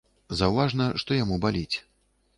Заўважна, 0.39 0.87
што 1.03 1.19
яму 1.23 1.35
баліць. 1.47 1.77